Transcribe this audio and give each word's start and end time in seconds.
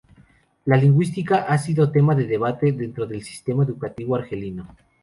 La 0.65 0.77
lingüística 0.77 1.43
ha 1.43 1.59
sido 1.59 1.91
tema 1.91 2.15
de 2.15 2.25
debate 2.25 2.71
dentro 2.71 3.05
del 3.05 3.21
sistema 3.21 3.63
educativo 3.65 4.15
argelino. 4.15 4.67